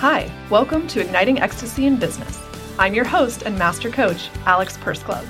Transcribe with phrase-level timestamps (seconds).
[0.00, 2.40] Hi, welcome to Igniting Ecstasy in Business.
[2.78, 5.26] I'm your host and master coach, Alex Pursglove.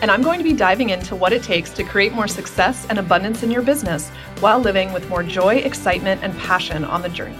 [0.00, 3.00] And I'm going to be diving into what it takes to create more success and
[3.00, 7.36] abundance in your business while living with more joy, excitement, and passion on the journey.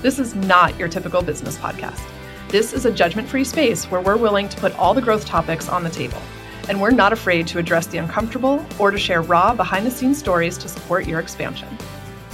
[0.00, 2.08] This is not your typical business podcast.
[2.46, 5.68] This is a judgment free space where we're willing to put all the growth topics
[5.68, 6.22] on the table.
[6.68, 10.18] And we're not afraid to address the uncomfortable or to share raw, behind the scenes
[10.18, 11.76] stories to support your expansion.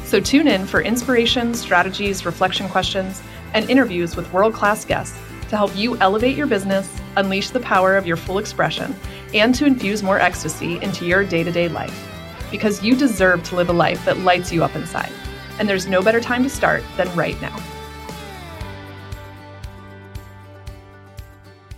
[0.04, 3.22] So tune in for inspiration, strategies, reflection questions,
[3.54, 5.18] and interviews with world class guests
[5.48, 8.94] to help you elevate your business, unleash the power of your full expression,
[9.32, 12.10] and to infuse more ecstasy into your day to day life.
[12.50, 15.12] Because you deserve to live a life that lights you up inside.
[15.58, 17.56] And there's no better time to start than right now.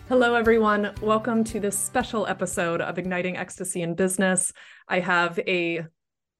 [0.09, 0.93] Hello, everyone.
[1.03, 4.53] Welcome to this special episode of Igniting Ecstasy in Business.
[4.89, 5.85] I have a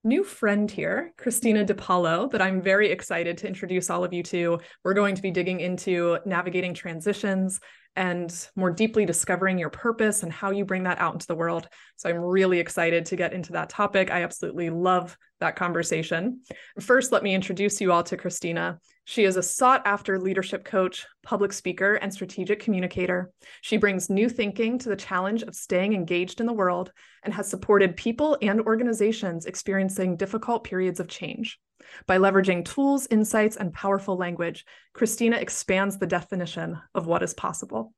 [0.07, 4.61] new friend here, Kristina DiPalo, that I'm very excited to introduce all of you to.
[4.85, 7.61] We're going to be digging into navigating transitions
[7.97, 11.69] and more deeply discovering your purpose and how you bring that out into the world.
[11.97, 14.11] So I'm really excited to get into that topic.
[14.11, 16.41] I absolutely love that conversation.
[16.81, 18.79] First, let me introduce you all to Kristina.
[19.05, 23.31] She is a sought after leadership coach, public speaker, and strategic communicator.
[23.61, 27.49] She brings new thinking to the challenge of staying engaged in the world and has
[27.49, 31.59] supported people and organizations experiencing difficult periods of change.
[32.07, 37.93] By leveraging tools, insights, and powerful language, Kristina expands the definition of what is possible.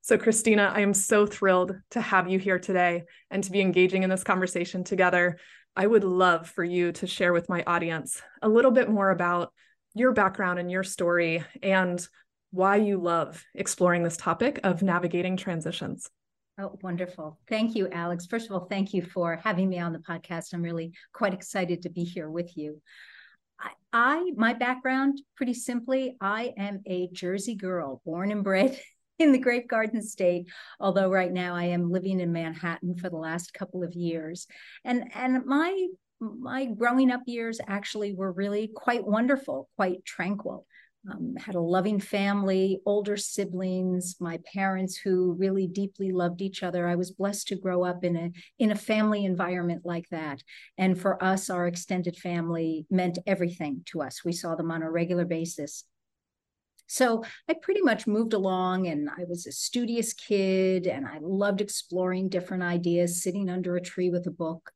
[0.00, 4.02] So, Kristina, I am so thrilled to have you here today and to be engaging
[4.02, 5.38] in this conversation together.
[5.76, 9.52] I would love for you to share with my audience a little bit more about
[9.94, 12.06] your background and your story and
[12.50, 16.10] why you love exploring this topic of navigating transitions.
[16.58, 17.40] Oh, wonderful.
[17.48, 18.26] Thank you, Alex.
[18.26, 20.54] First of all, thank you for having me on the podcast.
[20.54, 22.80] I'm really quite excited to be here with you.
[23.60, 28.78] I, I, my background, pretty simply, I am a Jersey girl, born and bred
[29.18, 30.48] in the Grape Garden State.
[30.80, 34.46] Although right now I am living in Manhattan for the last couple of years,
[34.84, 35.86] and and my
[36.20, 40.66] my growing up years actually were really quite wonderful, quite tranquil
[41.10, 46.88] um, had a loving family, older siblings, my parents who really deeply loved each other.
[46.88, 50.42] I was blessed to grow up in a in a family environment like that.
[50.78, 54.24] And for us, our extended family meant everything to us.
[54.24, 55.84] We saw them on a regular basis.
[56.86, 61.60] So I pretty much moved along and I was a studious kid and I loved
[61.60, 64.70] exploring different ideas, sitting under a tree with a book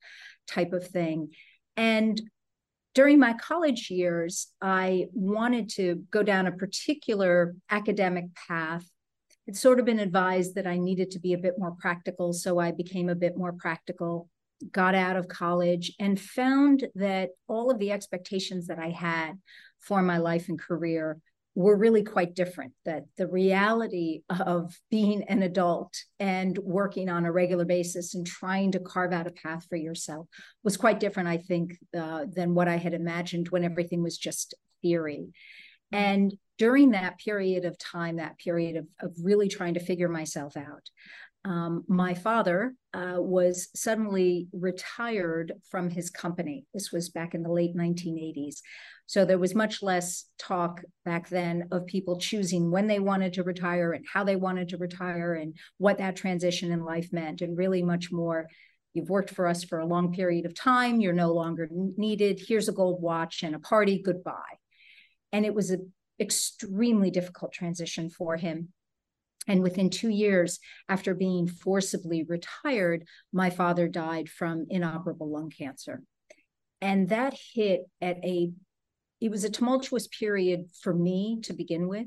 [0.46, 1.30] type of thing.
[1.76, 2.20] And
[2.98, 8.84] during my college years, I wanted to go down a particular academic path.
[9.46, 12.32] It's sort of been advised that I needed to be a bit more practical.
[12.32, 14.28] So I became a bit more practical,
[14.72, 19.34] got out of college, and found that all of the expectations that I had
[19.78, 21.18] for my life and career
[21.58, 22.72] were really quite different.
[22.84, 28.72] That the reality of being an adult and working on a regular basis and trying
[28.72, 30.28] to carve out a path for yourself
[30.62, 34.54] was quite different, I think, uh, than what I had imagined when everything was just
[34.82, 35.32] theory.
[35.90, 40.56] And during that period of time, that period of, of really trying to figure myself
[40.56, 40.90] out,
[41.48, 46.66] um, my father uh, was suddenly retired from his company.
[46.74, 48.56] This was back in the late 1980s.
[49.06, 53.44] So there was much less talk back then of people choosing when they wanted to
[53.44, 57.56] retire and how they wanted to retire and what that transition in life meant, and
[57.56, 58.46] really much more.
[58.92, 61.00] You've worked for us for a long period of time.
[61.00, 62.42] You're no longer needed.
[62.46, 64.02] Here's a gold watch and a party.
[64.04, 64.58] Goodbye.
[65.32, 68.68] And it was an extremely difficult transition for him.
[69.48, 76.02] And within two years after being forcibly retired, my father died from inoperable lung cancer.
[76.80, 78.52] And that hit at a
[79.20, 82.06] it was a tumultuous period for me to begin with.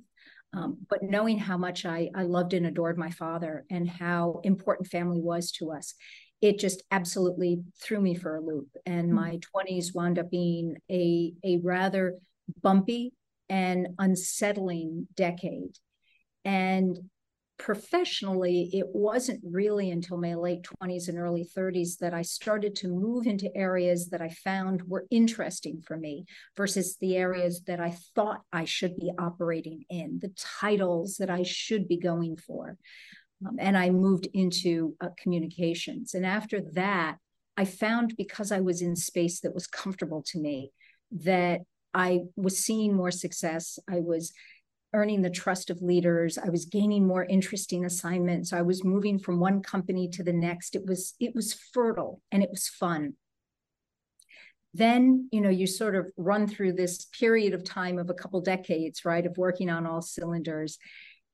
[0.53, 4.87] Um, but knowing how much I, I loved and adored my father and how important
[4.87, 5.93] family was to us,
[6.41, 8.69] it just absolutely threw me for a loop.
[8.85, 9.15] And mm-hmm.
[9.15, 12.17] my 20s wound up being a, a rather
[12.61, 13.13] bumpy
[13.49, 15.77] and unsettling decade.
[16.43, 16.97] And
[17.61, 22.87] professionally, it wasn't really until my late 20s and early 30s that I started to
[22.87, 26.25] move into areas that I found were interesting for me
[26.57, 31.43] versus the areas that I thought I should be operating in, the titles that I
[31.43, 32.77] should be going for.
[33.45, 36.15] Um, and I moved into uh, communications.
[36.15, 37.17] And after that,
[37.57, 40.71] I found because I was in space that was comfortable to me
[41.11, 41.61] that
[41.93, 43.77] I was seeing more success.
[43.87, 44.33] I was
[44.93, 46.37] earning the trust of leaders.
[46.37, 48.53] I was gaining more interesting assignments.
[48.53, 50.75] I was moving from one company to the next.
[50.75, 53.13] It was it was fertile and it was fun.
[54.73, 58.41] Then you know you sort of run through this period of time of a couple
[58.41, 60.77] decades right of working on all cylinders.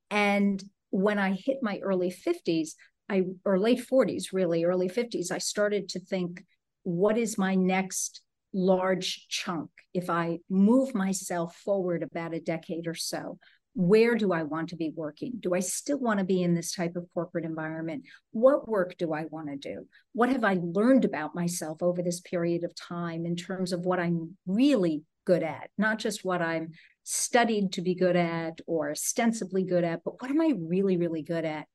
[0.09, 2.71] And when i hit my early 50s
[3.09, 6.43] i or late 40s really early 50s i started to think
[6.83, 8.21] what is my next
[8.57, 13.37] large chunk if i move myself forward about a decade or so
[13.77, 15.33] where do I want to be working?
[15.39, 18.05] Do I still want to be in this type of corporate environment?
[18.31, 19.85] What work do I want to do?
[20.13, 23.99] What have I learned about myself over this period of time in terms of what
[23.99, 26.71] I'm really good at, not just what I'm
[27.03, 31.21] studied to be good at or ostensibly good at, but what am I really, really
[31.21, 31.67] good at?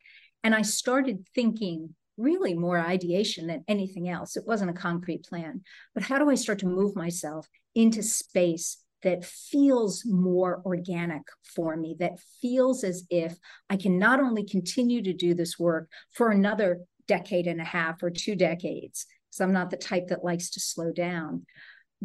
[0.43, 4.37] And I started thinking really more ideation than anything else.
[4.37, 5.63] It wasn't a concrete plan,
[5.95, 11.23] but how do I start to move myself into space that feels more organic
[11.57, 13.37] for me, that feels as if
[13.69, 18.03] I can not only continue to do this work for another decade and a half
[18.03, 21.47] or two decades, because I'm not the type that likes to slow down,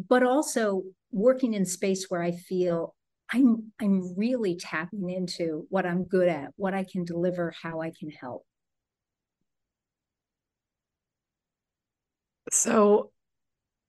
[0.08, 0.82] but also
[1.12, 2.94] working in space where I feel
[3.32, 7.92] I'm I'm really tapping into what I'm good at, what I can deliver, how I
[7.98, 8.44] can help.
[12.50, 13.10] So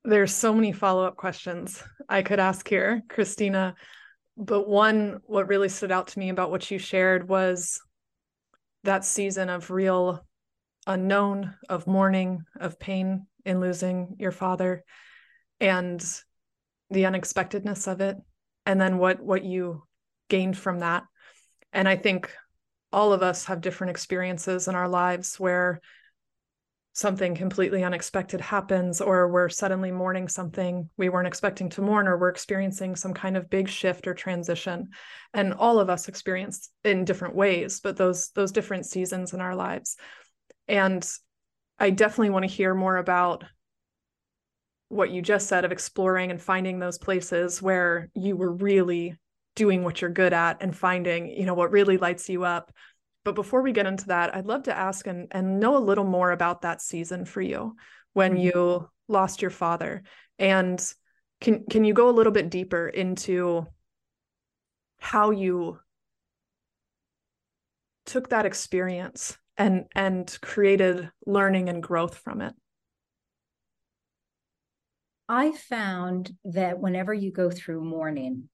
[0.03, 3.73] there's so many follow-up questions I could ask here, Kristina.
[4.37, 7.81] But one, what really stood out to me about what you shared was
[8.83, 10.25] that season of real
[10.87, 14.83] unknown, of mourning, of pain in losing your father,
[15.59, 16.03] and
[16.89, 18.15] the unexpectedness of it,
[18.65, 19.83] and then what what you
[20.29, 21.03] gained from that.
[21.73, 22.31] And I think
[22.91, 25.81] all of us have different experiences in our lives where
[26.99, 32.17] something completely unexpected happens or we're suddenly mourning something we weren't expecting to mourn or
[32.17, 34.89] we're experiencing some kind of big shift or transition.
[35.33, 39.55] And all of us experience in different ways but those those different seasons in our
[39.55, 39.95] lives.
[40.67, 41.09] And
[41.79, 43.45] i definitely want to hear more about
[44.89, 49.15] what you just said of exploring and finding those places where you were really
[49.55, 52.71] doing what you're good at and finding you know what really lights you up
[53.23, 56.05] but before we get into that, I'd love to ask and, and know a little
[56.05, 57.75] more about that season for you
[58.13, 58.41] when mm-hmm.
[58.41, 60.03] you lost your father.
[60.37, 60.81] And
[61.41, 63.67] can can you go a little bit deeper into
[64.99, 65.79] how you
[68.05, 72.53] took that experience and and created learning and growth from it?
[75.27, 78.49] I found that whenever you go through mourning,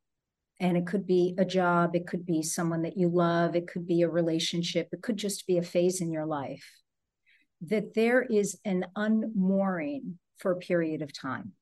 [0.59, 3.85] and it could be a job, it could be someone that you love, it could
[3.85, 6.65] be a relationship, it could just be a phase in your life.
[7.61, 11.53] That there is an unmooring for a period of time.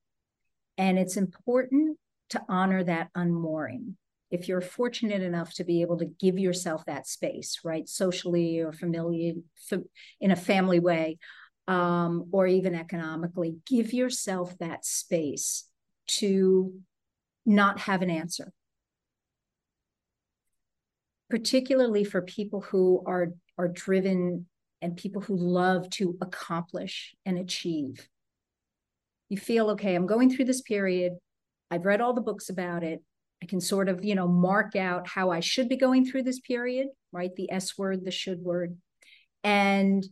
[0.78, 1.98] And it's important
[2.30, 3.95] to honor that unmooring.
[4.31, 8.74] If you're fortunate enough to be able to give yourself that space, right, socially or
[8.74, 9.34] familiar,
[10.19, 11.19] in a family way,
[11.68, 15.66] um, or even economically, give yourself that space
[16.07, 16.74] to
[17.46, 18.51] not have an answer
[21.30, 24.48] particularly for people who are are driven
[24.81, 28.08] and people who love to accomplish and achieve.
[29.30, 31.14] You feel okay, I'm going through this period.
[31.72, 33.02] I've read all the books about it.
[33.42, 36.40] I can sort of, you know, mark out how I should be going through this
[36.40, 37.36] period, right?
[37.36, 38.78] The S word, the should word.
[39.44, 40.06] And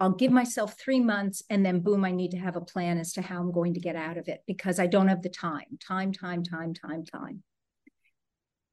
[0.00, 3.12] I'll give myself three months and then boom, I need to have a plan as
[3.14, 5.78] to how I'm going to get out of it because I don't have the time,
[5.80, 7.42] time, time, time, time, time.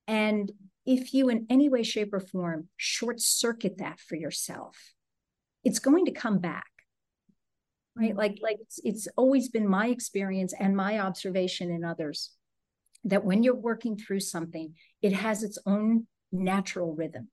[0.07, 0.51] And
[0.85, 4.93] if you in any way shape or form short circuit that for yourself
[5.63, 6.67] it's going to come back
[7.95, 8.09] right?
[8.09, 8.19] Mm-hmm.
[8.19, 12.29] like like it's, it's always been my experience and my observation in others
[13.03, 17.29] that when you're working through something it has its own natural rhythm.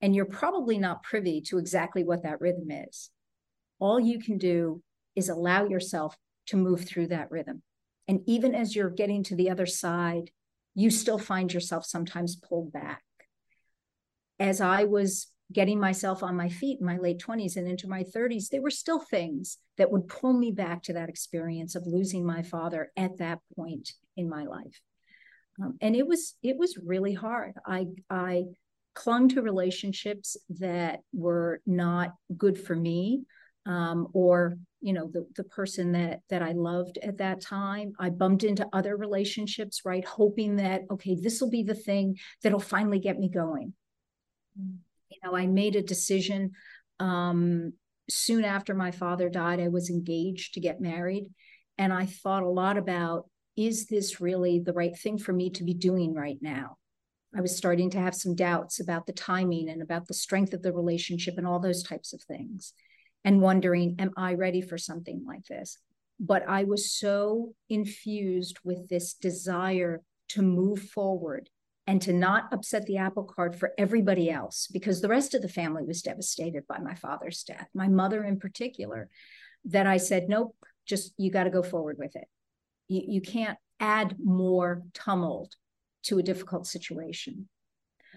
[0.00, 3.10] And you're probably not privy to exactly what that rhythm is.
[3.78, 4.82] All you can do
[5.16, 6.16] is allow yourself
[6.48, 7.62] to move through that rhythm.
[8.06, 10.30] And even as you're getting to the other side
[10.74, 13.02] you still find yourself sometimes pulled back.
[14.38, 18.02] As I was getting myself on my feet in my late 20s and into my
[18.02, 22.26] 30s, there were still things that would pull me back to that experience of losing
[22.26, 24.80] my father at that point in my life.
[25.62, 27.52] Um, and it was it was really hard.
[27.64, 28.44] I I
[28.94, 33.22] clung to relationships that were not good for me
[33.66, 37.94] um, or you know the the person that that I loved at that time.
[37.98, 42.60] I bumped into other relationships, right, hoping that okay, this will be the thing that'll
[42.60, 43.72] finally get me going.
[44.60, 44.76] Mm.
[45.08, 46.50] You know, I made a decision
[47.00, 47.72] um,
[48.10, 49.58] soon after my father died.
[49.58, 51.30] I was engaged to get married,
[51.78, 55.64] and I thought a lot about is this really the right thing for me to
[55.64, 56.76] be doing right now?
[57.34, 60.60] I was starting to have some doubts about the timing and about the strength of
[60.60, 62.74] the relationship and all those types of things
[63.24, 65.78] and wondering, am I ready for something like this?
[66.20, 71.50] but I was so infused with this desire to move forward
[71.86, 75.48] and to not upset the apple cart for everybody else because the rest of the
[75.48, 79.10] family was devastated by my father's death, my mother in particular,
[79.66, 82.26] that I said, nope, just you got to go forward with it.
[82.88, 85.56] You, you can't add more tumult
[86.04, 87.48] to a difficult situation.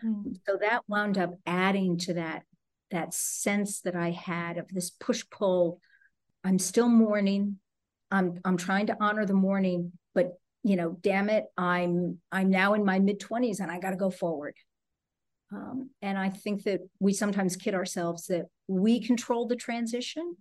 [0.04, 0.38] Mm.
[0.46, 2.44] So that wound up adding to that
[2.91, 5.79] that sense that I had of this push pull.
[6.44, 7.60] I'm still mourning.
[8.12, 12.74] I'm I'm trying to honor the mourning, but you know, damn it, I'm I'm now
[12.74, 14.56] in my mid 20s and I got to go forward.
[15.51, 20.36] Um, and I think that we sometimes kid ourselves that we control the transition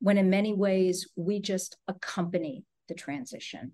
[0.00, 3.72] when in many ways we just accompany the transition.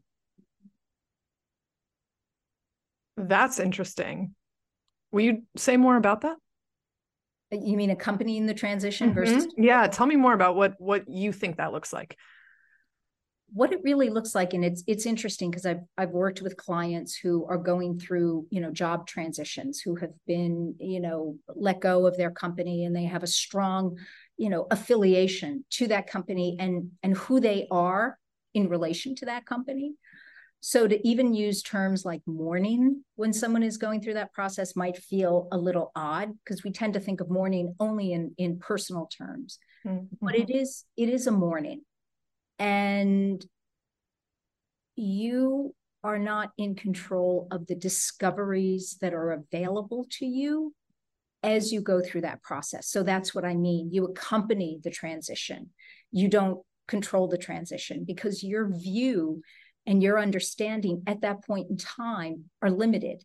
[3.17, 4.35] That's interesting.
[5.11, 6.37] Will you say more about that?
[7.51, 9.19] You mean accompanying the transition mm-hmm.
[9.19, 12.17] versus Yeah, tell me more about what what you think that looks like.
[13.53, 17.17] What it really looks like and it's it's interesting because I've I've worked with clients
[17.17, 22.07] who are going through, you know, job transitions, who have been, you know, let go
[22.07, 23.97] of their company and they have a strong,
[24.37, 28.19] you know, affiliation to that company and and who they are
[28.55, 29.95] in relation to that company.
[30.61, 34.97] So to even use terms like mourning when someone is going through that process might
[34.97, 39.07] feel a little odd because we tend to think of mourning only in, in personal
[39.07, 39.59] terms.
[39.87, 40.07] Mm-hmm.
[40.21, 41.83] But it is it is a mourning.
[42.59, 43.45] And
[44.97, 50.75] you are not in control of the discoveries that are available to you
[51.43, 52.89] as you go through that process.
[52.89, 53.91] So that's what I mean.
[53.93, 55.71] You accompany the transition.
[56.11, 59.43] You don't control the transition because your view
[59.87, 63.23] and your understanding at that point in time are limited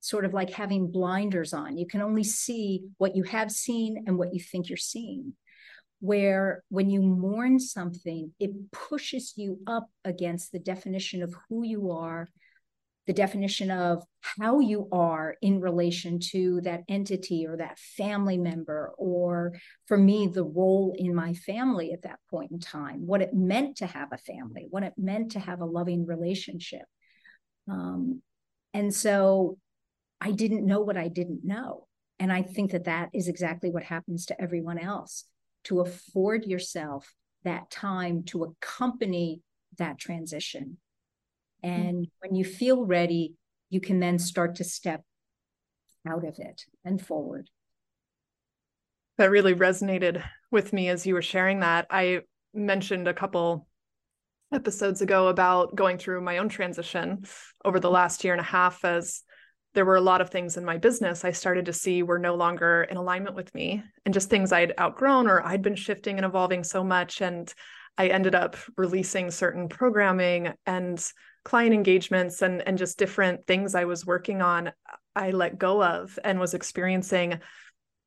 [0.00, 1.76] sort of like having blinders on.
[1.76, 5.34] You can only see what you have seen and what you think you're seeing.
[6.00, 11.90] Where when you mourn something it pushes you up against the definition of who you
[11.90, 12.28] are
[13.08, 18.92] the definition of how you are in relation to that entity or that family member,
[18.98, 19.54] or
[19.86, 23.78] for me, the role in my family at that point in time, what it meant
[23.78, 26.82] to have a family, what it meant to have a loving relationship.
[27.66, 28.20] Um,
[28.74, 29.56] and so
[30.20, 31.86] I didn't know what I didn't know.
[32.18, 35.24] And I think that that is exactly what happens to everyone else
[35.64, 39.40] to afford yourself that time to accompany
[39.78, 40.76] that transition
[41.64, 41.80] Mm-hmm.
[41.80, 43.34] And when you feel ready,
[43.70, 45.02] you can then start to step
[46.06, 47.50] out of it and forward.
[49.18, 51.86] That really resonated with me as you were sharing that.
[51.90, 52.20] I
[52.54, 53.66] mentioned a couple
[54.52, 57.24] episodes ago about going through my own transition
[57.64, 59.22] over the last year and a half as
[59.74, 62.34] there were a lot of things in my business I started to see were no
[62.34, 66.24] longer in alignment with me and just things I'd outgrown or I'd been shifting and
[66.24, 67.20] evolving so much.
[67.20, 67.52] And
[67.98, 71.04] I ended up releasing certain programming and
[71.48, 74.70] client engagements and and just different things I was working on
[75.16, 77.40] I let go of and was experiencing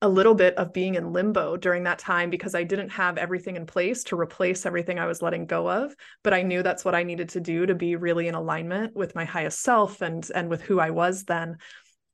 [0.04, 3.56] a little bit of being in limbo during that time because I didn't have everything
[3.56, 5.96] in place to replace everything I was letting go of.
[6.24, 9.16] But I knew that's what I needed to do to be really in alignment with
[9.16, 11.58] my highest self and and with who I was then.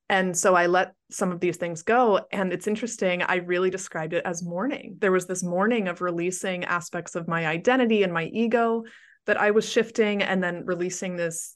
[0.10, 2.22] And so I let some of these things go.
[2.32, 4.96] And it's interesting I really described it as mourning.
[5.00, 8.86] There was this mourning of releasing aspects of my identity and my ego
[9.28, 11.56] that I was shifting and then releasing this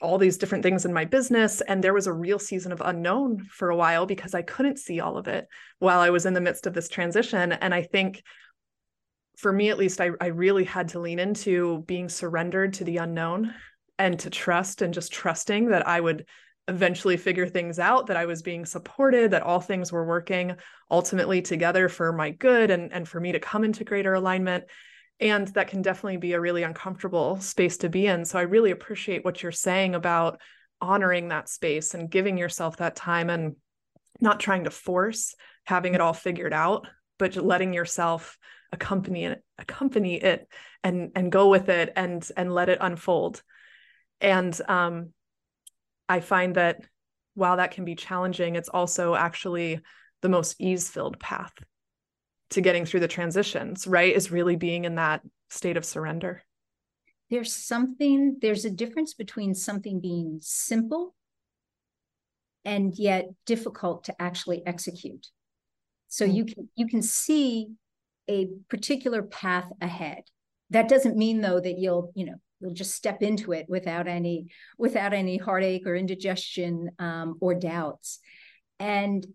[0.00, 1.60] all these different things in my business.
[1.62, 5.00] And there was a real season of unknown for a while because I couldn't see
[5.00, 5.46] all of it
[5.78, 7.52] while I was in the midst of this transition.
[7.52, 8.22] And I think
[9.38, 12.98] for me at least I, I really had to lean into being surrendered to the
[12.98, 13.54] unknown
[13.98, 16.26] and to trust and just trusting that I would
[16.68, 20.56] eventually figure things out that I was being supported that all things were working
[20.90, 24.64] ultimately together for my good and and for me to come into greater alignment
[25.22, 28.24] and that can definitely be a really uncomfortable space to be in.
[28.24, 30.40] So i really appreciate what you're saying about
[30.80, 33.54] honoring that space and giving yourself that time and
[34.20, 36.86] not trying to force having it all figured out
[37.18, 38.36] but letting yourself
[38.72, 40.48] accompany it accompany it
[40.82, 43.42] and and go with it and and let it unfold.
[44.20, 45.10] And um
[46.08, 46.80] i find that
[47.34, 49.80] while that can be challenging it's also actually
[50.20, 51.52] the most ease filled path
[52.52, 54.14] to getting through the transitions, right?
[54.14, 56.42] Is really being in that state of surrender.
[57.30, 61.14] There's something, there's a difference between something being simple
[62.64, 65.28] and yet difficult to actually execute.
[66.08, 66.34] So mm-hmm.
[66.34, 67.68] you can you can see
[68.28, 70.24] a particular path ahead.
[70.70, 74.48] That doesn't mean though that you'll, you know, you'll just step into it without any
[74.78, 78.20] without any heartache or indigestion um, or doubts.
[78.78, 79.26] And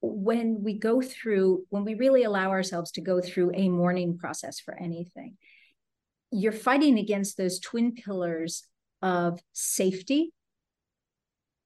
[0.00, 4.60] when we go through, when we really allow ourselves to go through a mourning process
[4.60, 5.36] for anything,
[6.30, 8.64] you're fighting against those twin pillars
[9.02, 10.32] of safety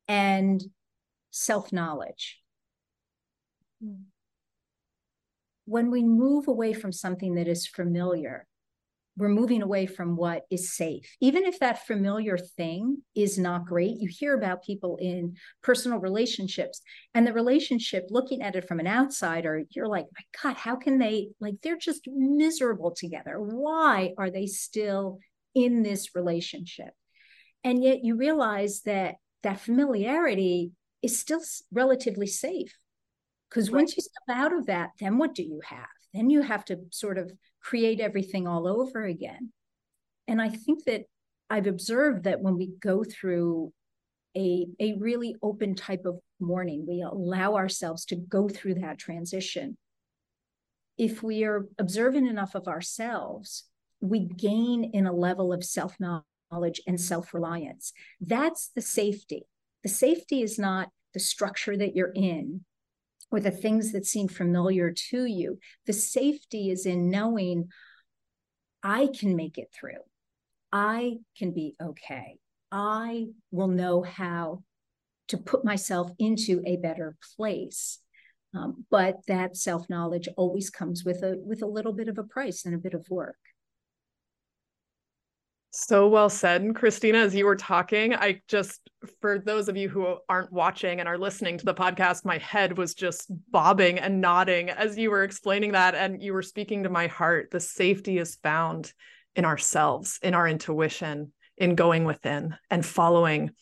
[0.08, 0.62] and
[1.30, 2.38] self knowledge.
[3.84, 4.04] Mm.
[5.64, 8.46] When we move away from something that is familiar,
[9.20, 11.14] we're moving away from what is safe.
[11.20, 16.80] Even if that familiar thing is not great, you hear about people in personal relationships
[17.14, 20.98] and the relationship, looking at it from an outsider, you're like, my God, how can
[20.98, 23.34] they, like, they're just miserable together.
[23.38, 25.18] Why are they still
[25.54, 26.94] in this relationship?
[27.62, 30.72] And yet you realize that that familiarity
[31.02, 32.74] is still relatively safe.
[33.48, 33.80] Because right.
[33.80, 35.86] once you step out of that, then what do you have?
[36.14, 39.52] Then you have to sort of create everything all over again.
[40.26, 41.04] And I think that
[41.48, 43.72] I've observed that when we go through
[44.36, 49.76] a, a really open type of mourning, we allow ourselves to go through that transition.
[50.96, 53.64] If we are observant enough of ourselves,
[54.00, 57.92] we gain in a level of self knowledge and self reliance.
[58.20, 59.46] That's the safety.
[59.82, 62.64] The safety is not the structure that you're in,
[63.30, 65.58] or the things that seem familiar to you.
[65.86, 67.68] The safety is in knowing
[68.82, 70.02] I can make it through.
[70.72, 72.38] I can be okay.
[72.72, 74.62] I will know how
[75.28, 77.98] to put myself into a better place.
[78.54, 82.24] Um, but that self knowledge always comes with a with a little bit of a
[82.24, 83.36] price and a bit of work.
[85.72, 87.24] So well said, Kristina.
[87.24, 91.16] As you were talking, I just, for those of you who aren't watching and are
[91.16, 95.72] listening to the podcast, my head was just bobbing and nodding as you were explaining
[95.72, 95.94] that.
[95.94, 97.50] And you were speaking to my heart.
[97.52, 98.92] The safety is found
[99.36, 103.52] in ourselves, in our intuition, in going within and following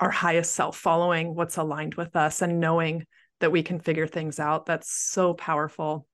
[0.00, 3.06] our highest self, following what's aligned with us and knowing
[3.40, 4.64] that we can figure things out.
[4.64, 6.06] That's so powerful.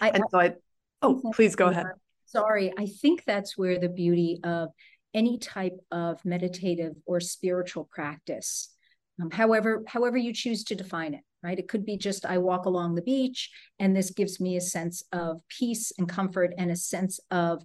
[0.00, 0.54] I, and so I,
[1.02, 1.86] oh, please go ahead
[2.28, 4.70] sorry, I think that's where the beauty of
[5.14, 8.74] any type of meditative or spiritual practice,
[9.20, 11.58] um, however, however you choose to define it, right?
[11.58, 15.02] It could be just I walk along the beach and this gives me a sense
[15.12, 17.62] of peace and comfort and a sense of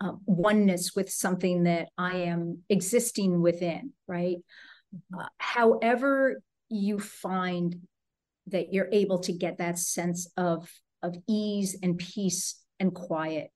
[0.00, 4.38] uh, oneness with something that I am existing within, right?
[4.94, 5.20] Mm-hmm.
[5.20, 7.76] Uh, however, you find
[8.48, 10.70] that you're able to get that sense of
[11.02, 13.50] of ease and peace and quiet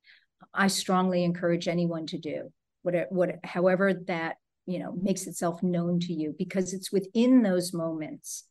[0.52, 6.00] I strongly encourage anyone to do what, what, however that you know makes itself known
[6.00, 8.44] to you, because it's within those moments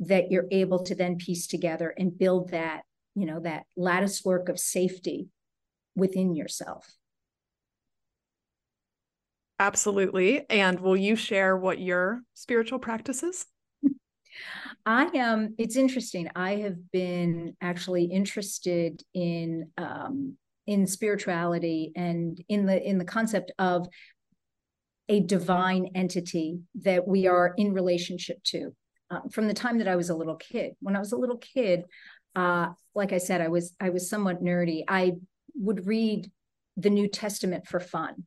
[0.00, 2.82] that you're able to then piece together and build that
[3.14, 5.28] you know that lattice work of safety
[5.94, 6.86] within yourself.
[9.58, 10.48] Absolutely.
[10.50, 13.46] And will you share what your spiritual practice is?
[14.84, 16.28] I am, it's interesting.
[16.36, 23.52] I have been actually interested in um, in spirituality and in the in the concept
[23.58, 23.88] of
[25.08, 28.74] a divine entity that we are in relationship to
[29.10, 30.72] uh, from the time that I was a little kid.
[30.80, 31.84] When I was a little kid,
[32.34, 34.82] uh, like I said, I was I was somewhat nerdy.
[34.88, 35.12] I
[35.54, 36.30] would read
[36.76, 38.26] the New Testament for fun,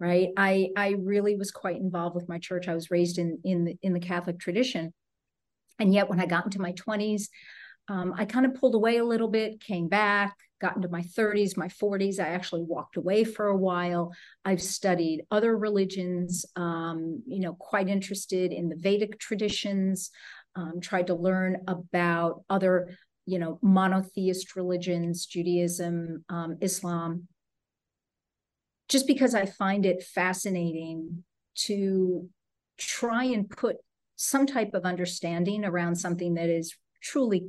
[0.00, 0.28] right?
[0.36, 2.68] I I really was quite involved with my church.
[2.68, 4.92] I was raised in in the, in the Catholic tradition,
[5.78, 7.28] and yet when I got into my twenties,
[7.88, 11.56] um, I kind of pulled away a little bit, came back, got into my 30s,
[11.56, 12.18] my 40s.
[12.18, 14.12] I actually walked away for a while.
[14.44, 20.10] I've studied other religions, um, you know, quite interested in the Vedic traditions,
[20.54, 27.28] um, tried to learn about other, you know, monotheist religions, Judaism, um, Islam,
[28.88, 31.24] just because I find it fascinating
[31.66, 32.28] to
[32.78, 33.76] try and put
[34.16, 37.48] some type of understanding around something that is truly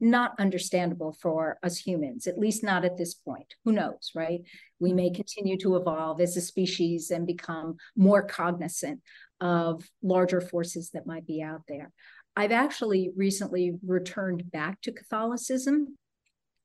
[0.00, 3.54] not understandable for us humans, at least not at this point.
[3.64, 4.40] Who knows, right?
[4.78, 9.00] We may continue to evolve as a species and become more cognizant
[9.40, 11.90] of larger forces that might be out there.
[12.36, 15.96] I've actually recently returned back to Catholicism,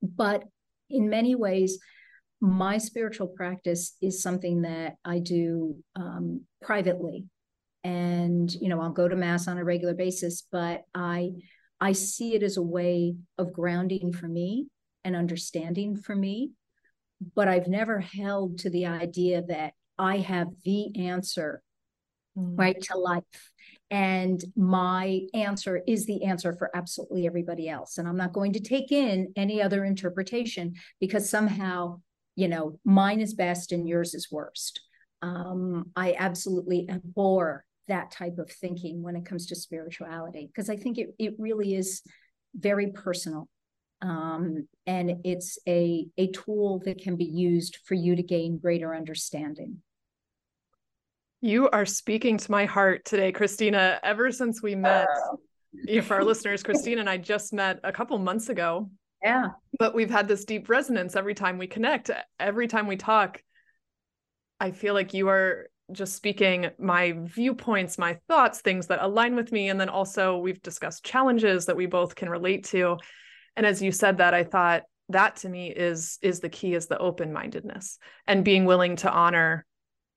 [0.02, 0.44] but
[0.90, 1.80] in many ways,
[2.40, 7.26] my spiritual practice is something that I do um, privately.
[7.84, 11.32] And, you know, I'll go to Mass on a regular basis, but I
[11.84, 14.68] I see it as a way of grounding for me
[15.04, 16.52] and understanding for me.
[17.36, 21.62] But I've never held to the idea that I have the answer,
[22.38, 22.58] mm.
[22.58, 23.52] right, to life.
[23.92, 27.98] And my answer is the answer for absolutely everybody else.
[27.98, 32.00] And I'm not going to take in any other interpretation because somehow,
[32.38, 34.80] you know, mine is best and yours is worst.
[35.22, 40.78] Um, I absolutely abhor that type of thinking when it comes to spirituality because I
[40.78, 42.02] think it, it really is
[42.56, 43.50] very personal.
[44.02, 48.94] Um, and it's a, a tool that can be used for you to gain greater
[48.94, 49.82] understanding.
[51.42, 54.00] You are speaking to my heart today, Kristina.
[54.04, 55.08] Ever since we met,
[56.04, 58.90] for our listeners, Kristina and I just met a couple months ago.
[59.22, 59.50] Yeah.
[59.80, 63.42] But we've had this deep resonance every time we connect, every time we talk.
[64.60, 69.52] I feel like you are just speaking my viewpoints, my thoughts, things that align with
[69.52, 69.70] me.
[69.70, 72.98] And then also, we've discussed challenges that we both can relate to.
[73.56, 76.88] And as you said that, I thought that to me is is the key is
[76.88, 79.66] the open-mindedness and being willing to honor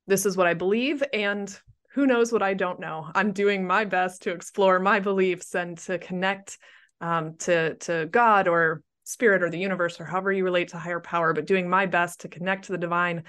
[0.06, 1.54] this is what I believe and
[1.92, 3.10] who knows what I don't know.
[3.14, 6.58] I'm doing my best to explore my beliefs and to connect
[7.00, 11.00] um, to to God or spirit or the universe or however you relate to higher
[11.00, 13.24] power, but doing my best to connect to the divine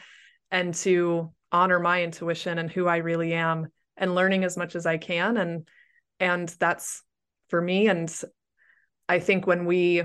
[0.51, 4.85] and to honor my intuition and who I really am and learning as much as
[4.85, 5.67] I can and
[6.19, 7.03] and that's
[7.49, 8.13] for me and
[9.07, 10.03] I think when we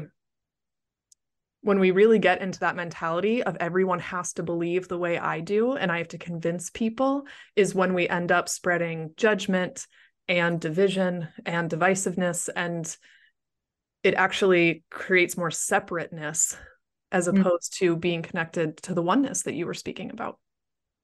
[1.63, 5.41] when we really get into that mentality of everyone has to believe the way I
[5.41, 7.27] do and I have to convince people
[7.57, 9.87] is when we end up spreading judgment
[10.29, 12.95] and division and divisiveness and
[14.03, 16.57] it actually creates more separateness
[17.13, 17.39] as mm.
[17.39, 17.87] opposed mm-hmm.
[17.87, 20.39] to being connected to the oneness that you were speaking about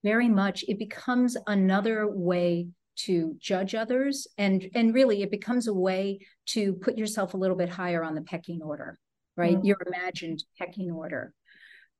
[0.05, 5.75] very much it becomes another way to judge others and and really it becomes a
[5.75, 8.99] way to put yourself a little bit higher on the pecking order
[9.37, 9.57] right?
[9.57, 9.67] Mm-hmm.
[9.67, 11.33] your imagined pecking order.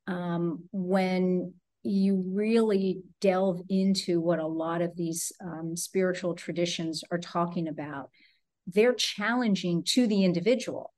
[0.09, 7.19] Um, when you really delve into what a lot of these um, spiritual traditions are
[7.19, 8.11] talking about
[8.67, 10.93] they're challenging to the individual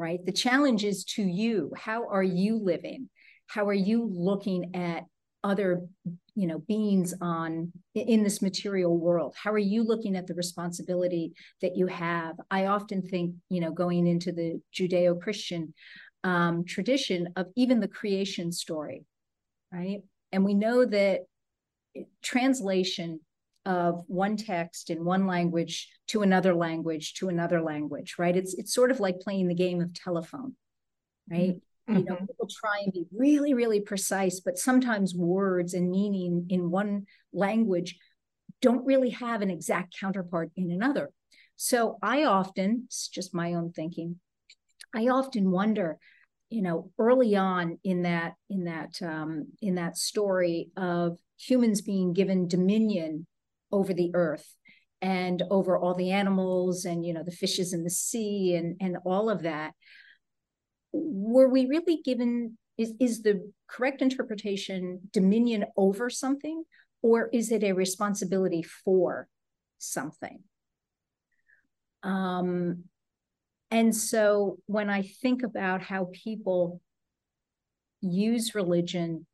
[0.00, 0.24] right?
[0.24, 1.72] The challenge is to you.
[1.76, 3.10] How are you living?
[3.48, 5.04] How are you looking at
[5.44, 5.86] other
[6.40, 9.34] you know beings on in this material world?
[9.42, 12.36] How are you looking at the responsibility that you have?
[12.50, 15.74] I often think you know going into the judeo-christian
[16.24, 19.04] um, tradition of even the creation story
[19.72, 20.02] right?
[20.32, 21.20] And we know that
[22.22, 23.20] translation
[23.66, 28.36] of one text in one language to another language to another language right?
[28.36, 30.56] It's it's sort of like playing the game of telephone
[31.30, 31.56] right
[31.90, 31.98] Mm-hmm.
[31.98, 32.26] You know, mm-hmm.
[32.26, 37.98] people try and be really, really precise, but sometimes words and meaning in one language
[38.62, 41.10] don't really have an exact counterpart in another.
[41.56, 44.16] So I often, it's just my own thinking,
[44.94, 45.98] I often wonder,
[46.48, 52.12] you know, early on in that in that um, in that story of humans being
[52.12, 53.26] given dominion
[53.72, 54.54] over the earth
[55.02, 58.96] and over all the animals and you know the fishes in the sea and and
[59.04, 59.72] all of that
[60.92, 66.64] were we really given is is the correct interpretation dominion over something
[67.02, 69.28] or is it a responsibility for
[69.78, 70.40] something?
[72.02, 72.84] Um
[73.70, 76.80] and so when i think about how people
[78.00, 79.26] use religion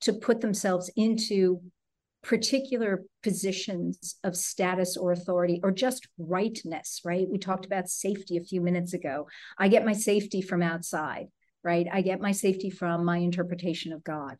[0.00, 1.60] to put themselves into
[2.24, 7.28] particular positions of status or authority or just rightness, right?
[7.30, 9.28] We talked about safety a few minutes ago.
[9.58, 11.26] I get my safety from outside,
[11.62, 11.86] right?
[11.92, 14.36] I get my safety from my interpretation of God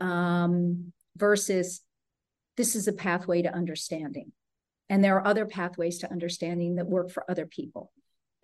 [0.00, 1.80] um, versus
[2.56, 4.32] this is a pathway to understanding.
[4.88, 7.92] And there are other pathways to understanding that work for other people.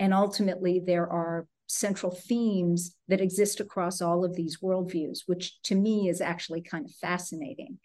[0.00, 5.76] And ultimately, there are central themes that exist across all of these worldviews, which to
[5.76, 7.78] me is actually kind of fascinating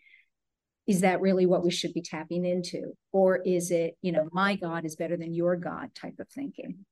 [0.88, 2.94] is that really what we should be tapping into?
[3.12, 6.86] Or is it you know my god is better than your god type of thinking?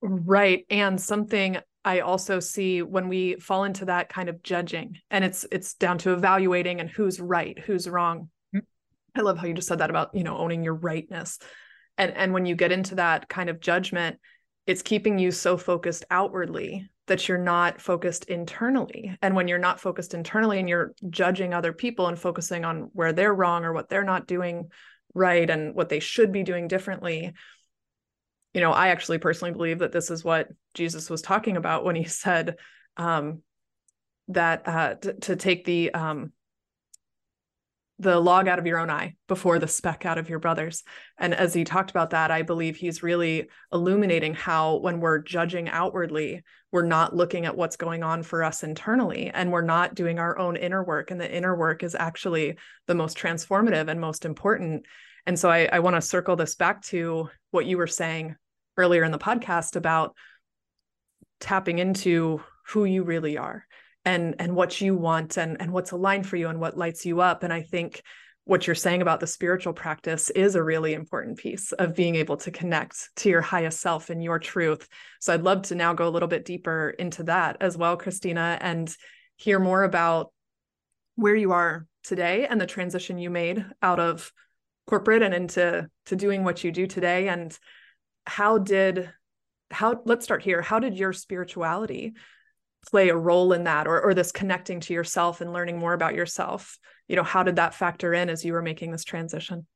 [0.00, 5.24] Right and something i also see when we fall into that kind of judging and
[5.24, 8.28] it's it's down to evaluating and who's right who's wrong.
[8.54, 9.18] Mm-hmm.
[9.18, 11.38] i love how you just said that about you know owning your rightness.
[11.96, 14.18] And and when you get into that kind of judgment
[14.66, 19.16] it's keeping you so focused outwardly that you're not focused internally.
[19.20, 23.12] And when you're not focused internally and you're judging other people and focusing on where
[23.12, 24.70] they're wrong or what they're not doing
[25.12, 27.34] right and what they should be doing differently,
[28.54, 31.96] you know, I actually personally believe that this is what Jesus was talking about when
[31.96, 32.56] he said
[32.96, 33.42] um,
[34.28, 36.32] that uh, t- to take the um,
[37.98, 40.82] the log out of your own eye before the speck out of your brother's.
[41.16, 45.68] And as he talked about that, I believe he's really illuminating how when we're judging
[45.68, 50.18] outwardly, we're not looking at what's going on for us internally and we're not doing
[50.18, 51.12] our own inner work.
[51.12, 54.84] And the inner work is actually the most transformative and most important.
[55.24, 58.34] And so I, I want to circle this back to what you were saying
[58.76, 60.16] earlier in the podcast about
[61.38, 63.66] tapping into who you really are
[64.04, 67.20] and and what you want and and what's aligned for you and what lights you
[67.20, 67.42] up.
[67.42, 68.02] And i think
[68.46, 72.36] what you're saying about the spiritual practice is a really important piece of being able
[72.36, 74.86] to connect to your highest self and your truth.
[75.18, 78.58] So I'd love to now go a little bit deeper into that as well, Kristina,
[78.60, 78.94] and
[79.36, 80.30] hear more about
[81.16, 84.30] where you are today and the transition you made out of
[84.86, 87.28] corporate and into to doing what you do today.
[87.28, 87.58] And
[88.26, 89.10] how did
[89.70, 90.60] how let's start here.
[90.60, 92.12] How did your spirituality
[92.90, 96.14] play a role in that or, or this connecting to yourself and learning more about
[96.14, 96.78] yourself?
[97.08, 99.66] You know how did that factor in as you were making this transition?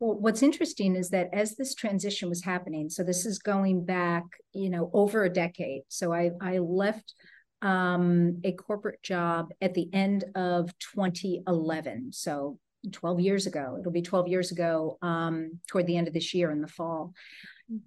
[0.00, 4.24] Well what's interesting is that as this transition was happening so this is going back
[4.52, 5.82] you know over a decade.
[5.88, 7.14] So i i left
[7.62, 12.58] um, a corporate job at the end of 2011 so
[12.92, 16.50] 12 years ago it'll be 12 years ago um, toward the end of this year
[16.50, 17.14] in the fall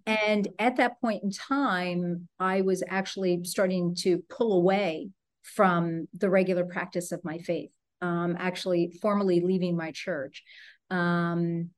[0.05, 5.09] and at that point in time, I was actually starting to pull away
[5.43, 10.43] from the regular practice of my faith, um, actually formally leaving my church.
[10.89, 11.69] Um,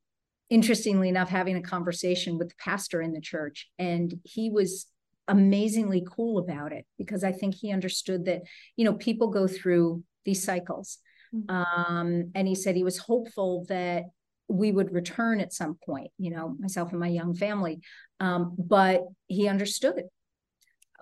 [0.49, 4.87] interestingly enough, having a conversation with the pastor in the church, and he was
[5.27, 8.41] amazingly cool about it because I think he understood that,
[8.75, 10.97] you know, people go through these cycles.
[11.33, 11.55] Mm-hmm.
[11.55, 14.05] Um, and he said he was hopeful that
[14.49, 17.81] we would return at some point, you know, myself and my young family.
[18.19, 20.03] Um, but he understood,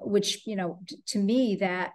[0.01, 1.93] which, you know, t- to me, that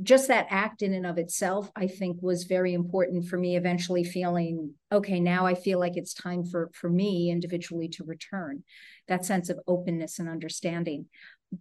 [0.00, 4.04] just that act in and of itself, I think was very important for me eventually
[4.04, 8.62] feeling, okay, now I feel like it's time for, for me individually to return
[9.08, 11.06] that sense of openness and understanding.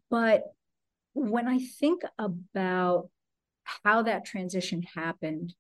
[0.09, 0.43] But
[1.13, 3.09] when I think about
[3.63, 5.53] how that transition happened,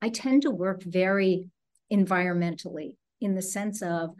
[0.00, 1.50] I tend to work very
[1.92, 4.10] environmentally in the sense of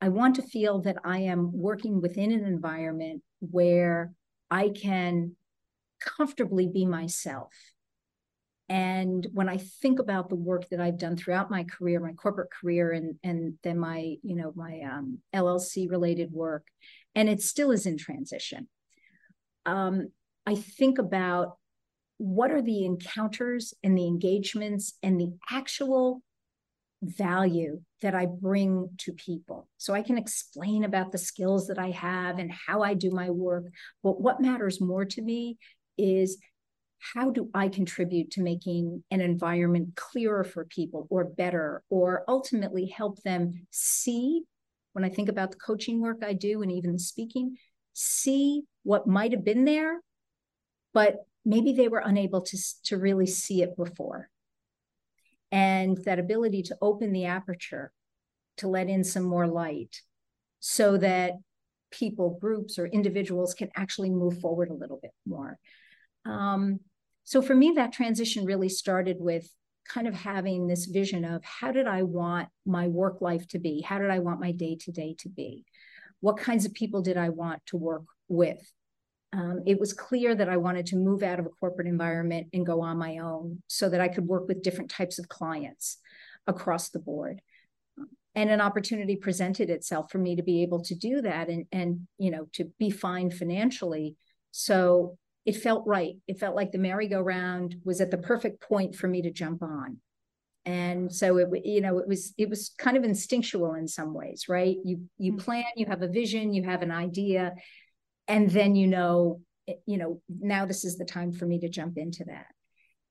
[0.00, 4.12] I want to feel that I am working within an environment where
[4.50, 5.36] I can
[6.00, 7.52] comfortably be myself.
[8.68, 12.50] And when I think about the work that I've done throughout my career, my corporate
[12.50, 16.66] career, and and then my you know my um, LLC related work,
[17.14, 18.68] and it still is in transition.
[19.66, 20.08] Um,
[20.46, 21.58] I think about
[22.18, 26.22] what are the encounters and the engagements and the actual
[27.02, 29.68] value that I bring to people.
[29.76, 33.30] So I can explain about the skills that I have and how I do my
[33.30, 33.64] work.
[34.02, 35.58] But what matters more to me
[35.98, 36.38] is
[36.98, 42.86] how do I contribute to making an environment clearer for people or better, or ultimately
[42.86, 44.42] help them see
[44.92, 47.56] when I think about the coaching work I do and even speaking,
[47.92, 50.00] see what might have been there,
[50.94, 54.30] but maybe they were unable to, to really see it before
[55.52, 57.92] and that ability to open the aperture
[58.58, 60.00] to let in some more light
[60.60, 61.32] so that
[61.90, 65.58] people, groups, or individuals can actually move forward a little bit more.
[66.24, 66.80] Um,
[67.24, 69.48] so for me, that transition really started with
[69.88, 73.80] kind of having this vision of how did I want my work life to be?
[73.82, 75.64] How did I want my day to day to be?
[76.20, 78.72] What kinds of people did I want to work with?
[79.36, 82.64] Um, it was clear that I wanted to move out of a corporate environment and
[82.64, 85.98] go on my own so that I could work with different types of clients
[86.46, 87.42] across the board.
[88.34, 92.06] And an opportunity presented itself for me to be able to do that and, and
[92.18, 94.16] you know, to be fine financially.
[94.52, 96.14] So it felt right.
[96.26, 99.98] It felt like the merry-go-round was at the perfect point for me to jump on.
[100.64, 104.46] And so it, you know, it was it was kind of instinctual in some ways,
[104.48, 104.76] right?
[104.84, 105.38] You you mm.
[105.38, 107.54] plan, you have a vision, you have an idea,
[108.28, 109.40] and then you know
[109.86, 112.46] you know now this is the time for me to jump into that.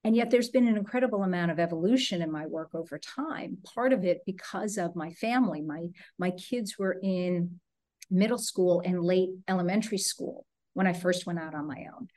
[0.04, 3.91] And yet there's been an incredible amount of evolution in my work over time part
[3.91, 5.62] of it because of my family.
[5.62, 5.88] My
[6.19, 7.60] my kids were in
[8.12, 12.08] middle school and late elementary school when i first went out on my own.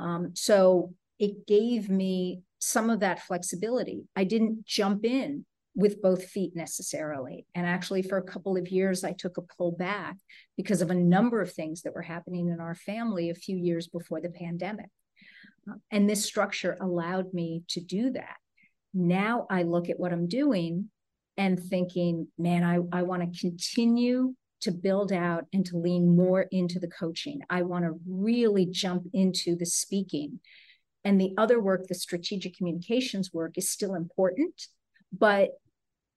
[0.00, 4.04] Um, so it gave me some of that flexibility.
[4.14, 7.46] I didn't jump in with both feet necessarily.
[7.54, 10.16] And actually, for a couple of years, I took a pull back
[10.56, 13.88] because of a number of things that were happening in our family a few years
[13.88, 14.90] before the pandemic.
[15.66, 18.36] Um, and this structure allowed me to do that.
[18.92, 20.90] Now I look at what I'm doing
[21.38, 26.42] and thinking, man, I, I want to continue to build out and to lean more
[26.50, 27.40] into the coaching.
[27.48, 30.40] I want to really jump into the speaking.
[31.04, 34.66] And the other work, the strategic communications work, is still important
[35.12, 35.50] but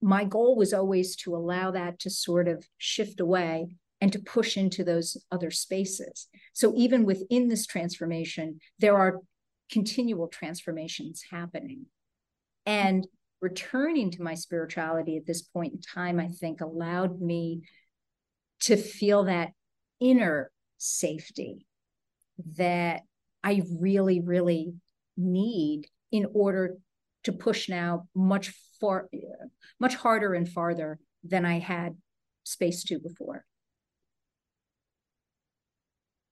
[0.02, 3.68] my goal was always to allow that to sort of shift away
[4.02, 6.28] and to push into those other spaces.
[6.54, 9.22] So even within this transformation, there are
[9.72, 11.86] continual transformations happening.
[12.66, 13.08] And
[13.42, 17.62] returning to my spirituality at this point in time, I think allowed me
[18.62, 19.52] to feel that
[20.00, 21.66] inner safety
[22.58, 23.02] that
[23.44, 24.74] I really, really
[25.18, 26.78] need in order
[27.26, 29.10] to push now much far
[29.80, 31.98] much harder and farther than I had
[32.44, 33.46] space to before.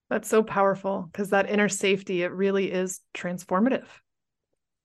[0.09, 3.87] That's so powerful because that inner safety, it really is transformative.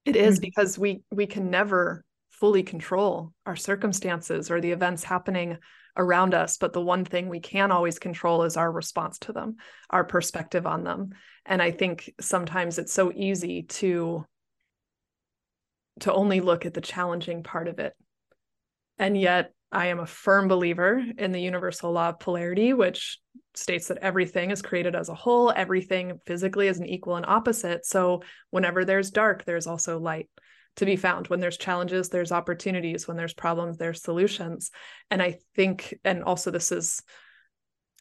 [0.04, 0.42] It is mm-hmm.
[0.42, 5.58] because we we can never fully control our circumstances or the events happening
[5.96, 9.56] around us but the one thing we can always control is our response to them
[9.90, 11.10] our perspective on them
[11.44, 14.24] and i think sometimes it's so easy to
[16.00, 17.94] to only look at the challenging part of it.
[18.98, 23.18] And yet i am a firm believer in the universal law of polarity which
[23.54, 27.84] states that everything is created as a whole everything physically is an equal and opposite.
[27.84, 30.28] So whenever there's dark there's also light
[30.76, 31.26] to be found.
[31.26, 33.08] When there's challenges there's opportunities.
[33.08, 34.70] When there's problems there's solutions.
[35.10, 37.02] And i think and also this is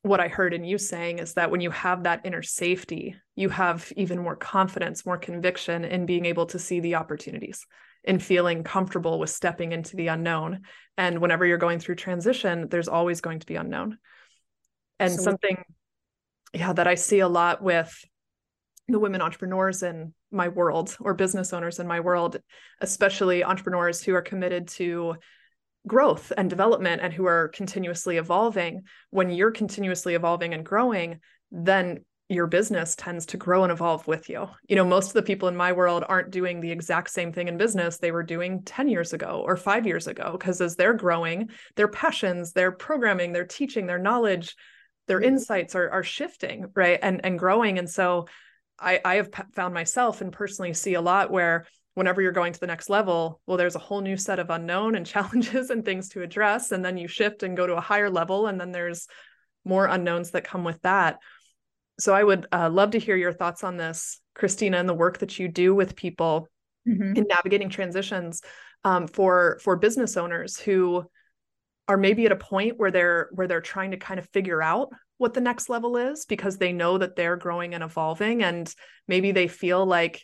[0.03, 3.49] what i heard in you saying is that when you have that inner safety you
[3.49, 7.65] have even more confidence more conviction in being able to see the opportunities
[8.03, 10.61] in feeling comfortable with stepping into the unknown.
[10.97, 13.97] And whenever you're going through transition there's always going to be unknown.
[14.99, 15.63] And so, something
[16.53, 17.93] yeah that i see a lot with
[18.87, 22.37] the women entrepreneurs in my world or business owners in my world,
[22.81, 25.15] especially entrepreneurs who are committed to
[25.85, 28.83] growth and development and who are continuously evolving.
[29.09, 31.19] When you're continuously evolving and growing,
[31.51, 34.49] then your business tends to grow and evolve with you.
[34.67, 37.47] You know, most of the people in my world aren't doing the exact same thing
[37.47, 40.93] in business they were doing 10 years ago or 5 years ago because as they're
[40.93, 44.55] growing, their passions, their programming, their teaching, their knowledge,
[45.07, 45.29] their mm-hmm.
[45.29, 46.99] insights are are shifting, right?
[47.01, 48.27] And and growing and so
[48.79, 52.59] I, I have found myself and personally see a lot where whenever you're going to
[52.59, 56.09] the next level, well, there's a whole new set of unknown and challenges and things
[56.09, 56.71] to address.
[56.71, 58.47] And then you shift and go to a higher level.
[58.47, 59.07] And then there's
[59.65, 61.17] more unknowns that come with that.
[61.99, 65.19] So I would uh, love to hear your thoughts on this, Kristina, and the work
[65.19, 66.47] that you do with people
[66.87, 67.15] mm-hmm.
[67.15, 68.41] in navigating transitions
[68.83, 71.03] um, for for business owners who
[71.87, 74.89] are maybe at a point where they're where they're trying to kind of figure out
[75.17, 78.73] what the next level is because they know that they're growing and evolving and
[79.07, 80.23] maybe they feel like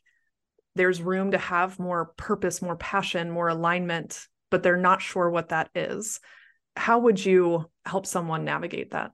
[0.76, 5.50] there's room to have more purpose more passion more alignment but they're not sure what
[5.50, 6.20] that is
[6.76, 9.12] how would you help someone navigate that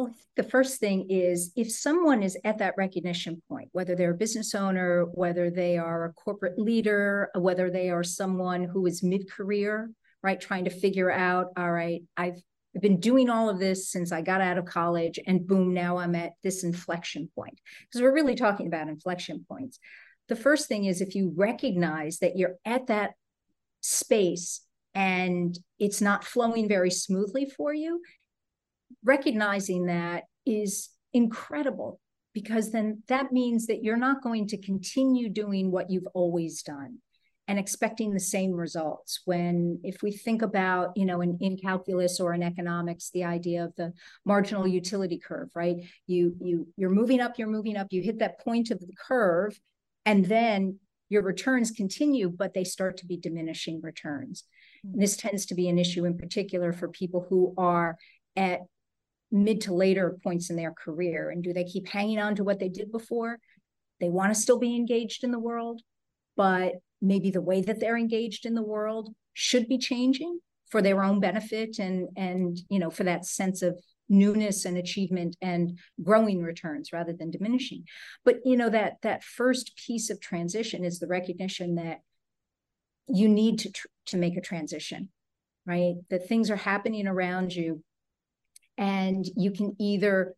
[0.00, 4.16] well, the first thing is if someone is at that recognition point, whether they're a
[4.16, 9.30] business owner, whether they are a corporate leader, whether they are someone who is mid
[9.30, 9.90] career,
[10.22, 12.40] right, trying to figure out, all right, I've
[12.74, 15.98] I've been doing all of this since I got out of college, and boom, now
[15.98, 17.60] I'm at this inflection point.
[17.80, 19.80] Because we're really talking about inflection points.
[20.28, 23.14] The first thing is if you recognize that you're at that
[23.80, 24.60] space
[24.94, 28.00] and it's not flowing very smoothly for you,
[29.04, 32.00] recognizing that is incredible
[32.32, 36.98] because then that means that you're not going to continue doing what you've always done
[37.48, 39.22] and expecting the same results.
[39.24, 43.64] When if we think about you know in, in calculus or in economics the idea
[43.64, 43.92] of the
[44.24, 45.76] marginal utility curve right?
[46.06, 49.58] You you you're moving up you're moving up you hit that point of the curve
[50.06, 54.44] and then your returns continue but they start to be diminishing returns.
[54.84, 55.00] And mm-hmm.
[55.00, 57.98] this tends to be an issue in particular for people who are
[58.36, 58.60] at
[59.32, 62.58] mid to later points in their career and do they keep hanging on to what
[62.58, 63.38] they did before?
[64.00, 65.82] They want to still be engaged in the world
[66.40, 70.40] but maybe the way that they're engaged in the world should be changing
[70.70, 75.36] for their own benefit and and you know for that sense of newness and achievement
[75.42, 77.84] and growing returns rather than diminishing.
[78.24, 82.00] But you know that that first piece of transition is the recognition that
[83.06, 85.10] you need to tr- to make a transition
[85.66, 85.96] right?
[86.08, 87.84] That things are happening around you
[88.80, 90.34] and you can either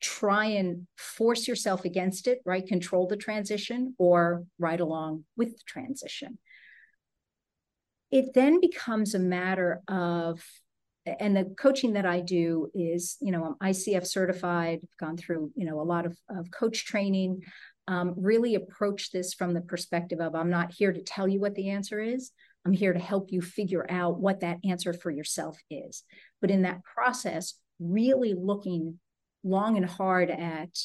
[0.00, 2.66] try and force yourself against it, right?
[2.66, 6.38] Control the transition or ride along with the transition.
[8.10, 10.42] It then becomes a matter of,
[11.04, 15.66] and the coaching that I do is, you know, I'm ICF certified, gone through, you
[15.66, 17.42] know, a lot of, of coach training,
[17.88, 21.54] um, really approach this from the perspective of I'm not here to tell you what
[21.54, 22.30] the answer is.
[22.64, 26.04] I'm here to help you figure out what that answer for yourself is.
[26.40, 27.00] But in that mm-hmm.
[27.00, 28.98] process, really looking
[29.44, 30.76] long and hard at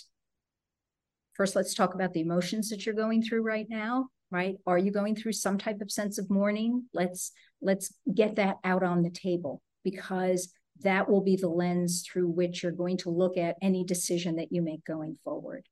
[1.33, 4.55] first let's talk about the emotions that you're going through right now right?
[4.65, 6.85] Are you going through some type of sense of mourning?
[6.91, 7.31] Let's
[7.61, 10.51] let's get that out on the table because
[10.81, 14.51] that will be the lens through which you're going to look at any decision that
[14.51, 15.65] you make going forward.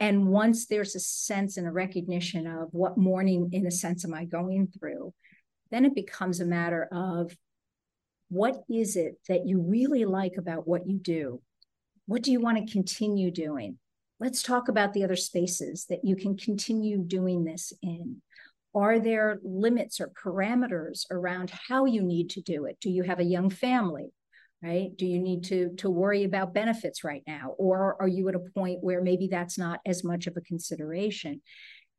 [0.00, 4.14] And once there's a sense and a recognition of what mourning in a sense am
[4.14, 5.12] i going through
[5.70, 7.36] then it becomes a matter of
[8.28, 11.40] what is it that you really like about what you do
[12.08, 13.78] what do you want to continue doing?
[14.18, 18.22] Let's talk about the other spaces that you can continue doing this in.
[18.74, 22.78] Are there limits or parameters around how you need to do it?
[22.80, 24.08] Do you have a young family?
[24.62, 24.88] Right?
[24.96, 27.54] Do you need to to worry about benefits right now?
[27.58, 31.42] Or are you at a point where maybe that's not as much of a consideration?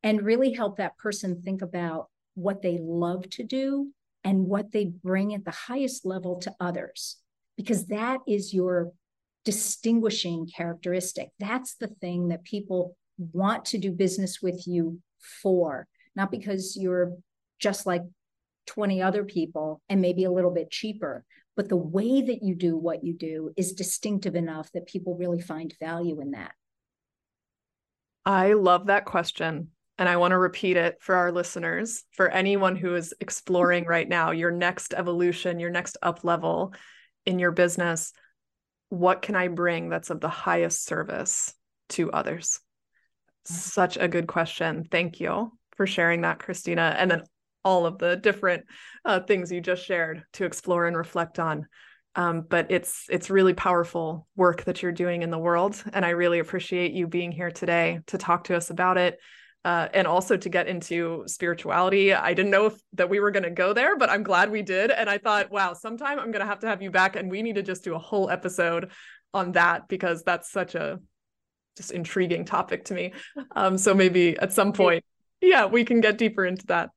[0.01, 3.93] And really help that person think about what they love to do
[4.23, 7.17] and what they bring at the highest level to others,
[7.57, 8.91] because that is your
[9.45, 11.29] distinguishing characteristic.
[11.39, 14.99] That's the thing that people want to do business with you
[15.41, 17.13] for, not because you're
[17.59, 18.03] just like
[18.67, 22.77] 20 other people and maybe a little bit cheaper, but the way that you do
[22.77, 26.51] what you do is distinctive enough that people really find value in that.
[28.25, 29.69] I love that question.
[29.99, 34.07] And I want to repeat it for our listeners, for anyone who is exploring right
[34.07, 36.73] now your next evolution, your next up level
[37.25, 38.13] in your business.
[38.87, 41.53] What can I bring that's of the highest service
[41.89, 42.61] to others?
[43.43, 44.87] Such a good question.
[44.89, 46.95] Thank you for sharing that, Kristina.
[46.97, 47.23] And then
[47.65, 48.63] all of the different
[49.03, 51.67] uh, things you just shared to explore and reflect on.
[52.15, 56.09] Um, but it's it's really powerful work that you're doing in the world, and I
[56.09, 59.19] really appreciate you being here today to talk to us about it
[59.65, 62.13] uh, and also to get into spirituality.
[62.13, 64.61] I didn't know if, that we were going to go there, but I'm glad we
[64.61, 64.91] did.
[64.91, 67.41] And I thought, wow, sometime I'm going to have to have you back, and we
[67.41, 68.91] need to just do a whole episode
[69.33, 70.99] on that because that's such a
[71.77, 73.13] just intriguing topic to me.
[73.55, 75.03] Um, so maybe at some point,
[75.41, 76.89] yeah, we can get deeper into that.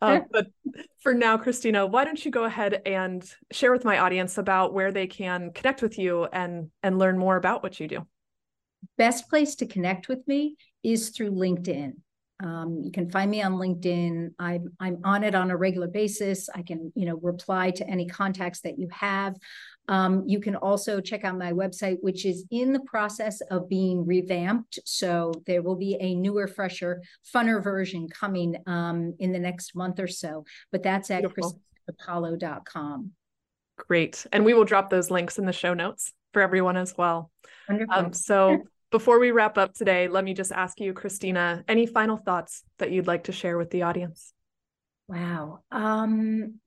[0.00, 0.46] Uh, but
[1.00, 4.92] for now, Kristina, why don't you go ahead and share with my audience about where
[4.92, 8.06] they can connect with you and and learn more about what you do?
[8.96, 11.92] Best place to connect with me is through LinkedIn.
[12.40, 14.30] Um, you can find me on LinkedIn.
[14.38, 16.48] I'm I'm on it on a regular basis.
[16.54, 19.34] I can you know reply to any contacts that you have.
[19.88, 24.06] Um, you can also check out my website, which is in the process of being
[24.06, 24.78] revamped.
[24.84, 27.02] So there will be a newer, fresher,
[27.34, 30.44] funner version coming um, in the next month or so.
[30.70, 33.12] But that's at chrisapollo.com.
[33.78, 34.26] Great.
[34.30, 37.30] And we will drop those links in the show notes for everyone as well.
[37.68, 37.94] Wonderful.
[37.94, 42.16] Um, so before we wrap up today, let me just ask you, Kristina, any final
[42.16, 44.32] thoughts that you'd like to share with the audience?
[45.08, 45.60] Wow.
[45.70, 46.60] Um,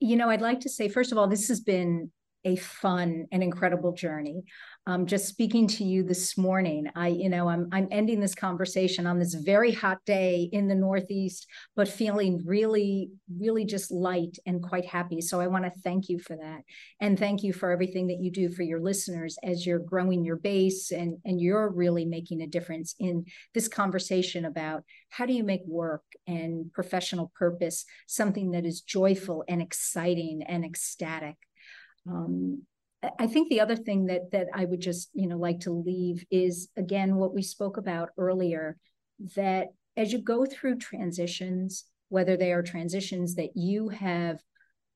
[0.00, 2.10] you know, I'd like to say, first of all, this has been
[2.44, 4.44] a fun and incredible journey.
[4.86, 9.06] Um, just speaking to you this morning, I, you know, I'm I'm ending this conversation
[9.06, 14.62] on this very hot day in the Northeast, but feeling really, really just light and
[14.62, 15.20] quite happy.
[15.20, 16.62] So I want to thank you for that,
[17.00, 20.36] and thank you for everything that you do for your listeners as you're growing your
[20.36, 23.24] base and and you're really making a difference in
[23.54, 29.44] this conversation about how do you make work and professional purpose something that is joyful
[29.48, 31.36] and exciting and ecstatic.
[32.10, 32.62] Um,
[33.18, 36.24] I think the other thing that that I would just you know like to leave
[36.30, 38.76] is again what we spoke about earlier
[39.34, 44.40] that as you go through transitions, whether they are transitions that you have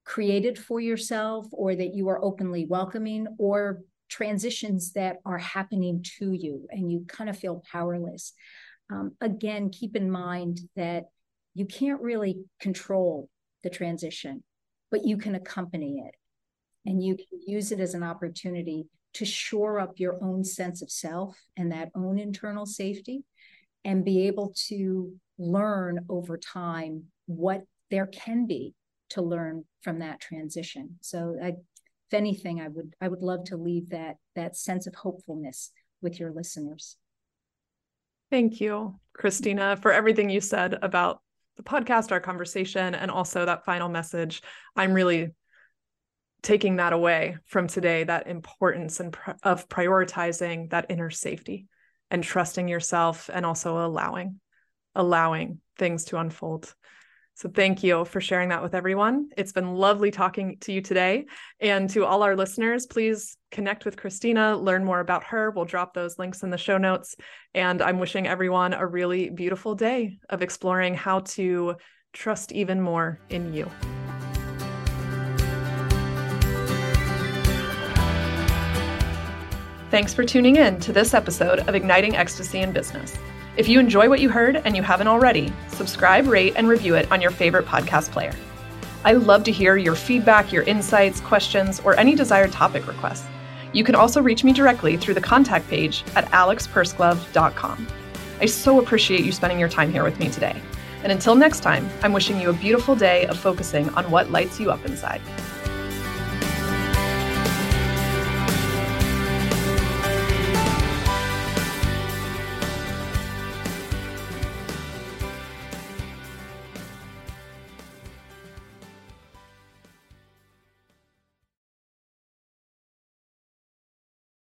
[0.04, 6.32] created for yourself or that you are openly welcoming or transitions that are happening to
[6.32, 8.32] you and you kind of feel powerless.
[8.90, 11.06] Um, again, keep in mind that
[11.54, 13.28] you can't really control
[13.64, 14.44] the transition,
[14.90, 16.14] but you can accompany it
[16.86, 20.90] and you can use it as an opportunity to shore up your own sense of
[20.90, 23.24] self and that own internal safety
[23.84, 28.74] and be able to learn over time what there can be
[29.10, 30.96] to learn from that transition.
[31.00, 31.54] So I,
[32.08, 35.72] if anything i would i would love to leave that that sense of hopefulness
[36.02, 36.96] with your listeners.
[38.30, 41.20] Thank you kristina for everything you said about
[41.56, 44.42] the podcast our conversation and also that final message.
[44.76, 45.30] I'm really
[46.46, 51.66] taking that away from today that importance and pr- of prioritizing that inner safety
[52.08, 54.38] and trusting yourself and also allowing
[54.94, 56.72] allowing things to unfold.
[57.34, 59.30] So thank you for sharing that with everyone.
[59.36, 61.26] It's been lovely talking to you today.
[61.58, 65.50] And to all our listeners please connect with kristina learn more about her.
[65.50, 67.16] We'll drop those links in the show notes.
[67.54, 71.74] And i'm wishing everyone a really beautiful day of exploring how to
[72.12, 73.68] trust even more in you
[79.88, 83.16] Thanks for tuning in to this episode of Igniting Ecstasy in Business.
[83.56, 87.10] If you enjoy what you heard and you haven't already, subscribe, rate, and review it
[87.12, 88.32] on your favorite podcast player.
[89.04, 93.28] I love to hear your feedback, your insights, questions, or any desired topic requests.
[93.72, 97.86] You can also reach me directly through the contact page at alexpursglove.com.
[98.40, 100.60] I so appreciate you spending your time here with me today.
[101.04, 104.58] And until next time, I'm wishing you a beautiful day of focusing on what lights
[104.58, 105.22] you up inside.